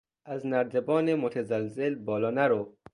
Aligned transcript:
از 0.25 0.45
نردبان 0.47 1.15
متزلزل 1.15 1.95
بالا 1.95 2.31
نرو! 2.31 2.77